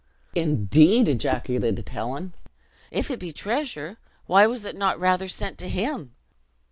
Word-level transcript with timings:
"Indeed!" 0.33 1.07
ejaculated 1.07 1.87
Helen. 1.89 2.33
"If 2.89 3.11
it 3.11 3.19
be 3.19 3.31
treasure, 3.31 3.99
why 4.25 4.47
was 4.47 4.65
it 4.65 4.75
not 4.75 4.99
rather 4.99 5.27
sent 5.27 5.59
to 5.59 5.69
him!" 5.69 6.15